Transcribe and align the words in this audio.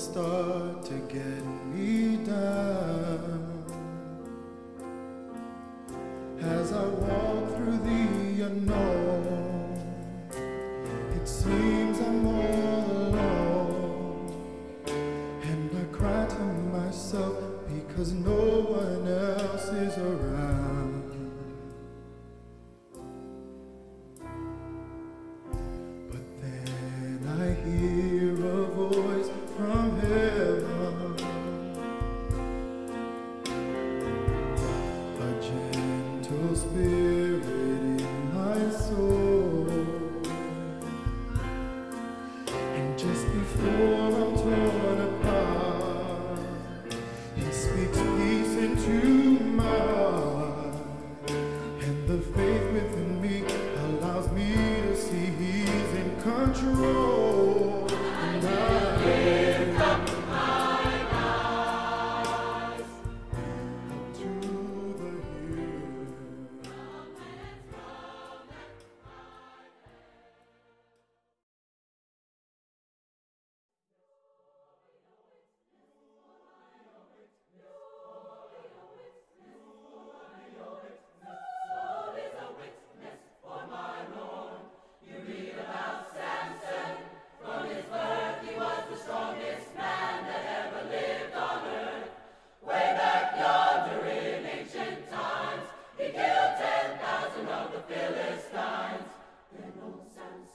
start 0.00 0.82
to 0.82 0.94
get 1.12 1.44
me 1.74 2.16
down 2.24 3.46
as 6.40 6.72
I 6.72 6.84
walk 6.86 7.54
through 7.54 7.78
the 7.78 8.46
unknown. 8.46 9.49
Spirit. 37.20 37.59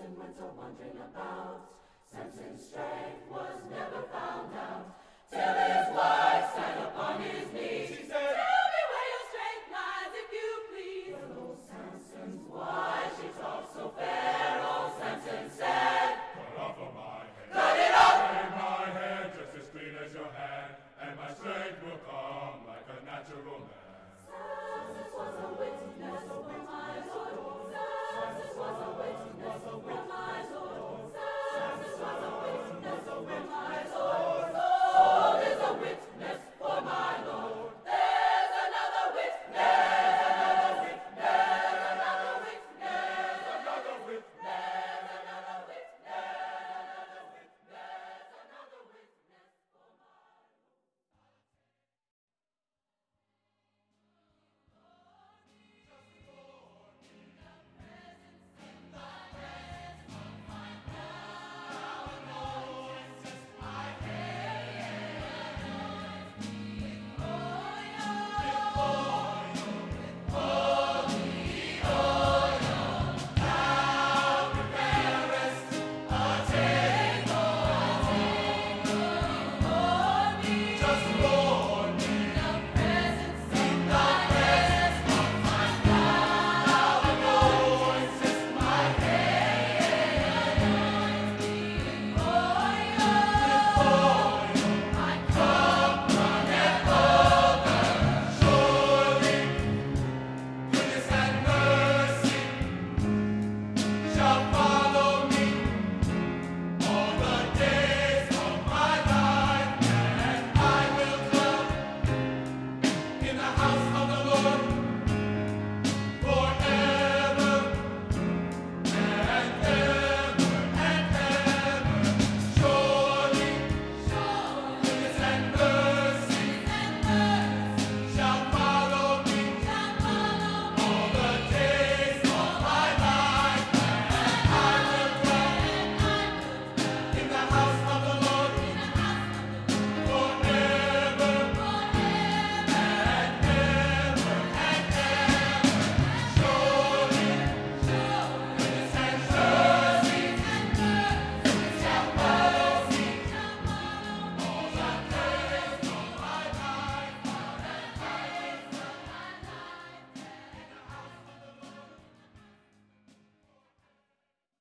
And 0.00 0.16
went 0.18 0.36
a 0.40 0.46
wandering 0.58 0.96
about. 0.96 1.68
Samson's 2.10 2.66
strength 2.66 3.30
was 3.30 3.56
never 3.70 4.02
found 4.12 4.52
out 4.56 4.96
till 5.30 5.40
his 5.40 5.96
wife 5.96 6.54
sat 6.54 6.78
upon 6.88 7.22
his 7.22 7.52
knee. 7.52 7.86
She 7.88 8.06
said. 8.06 8.71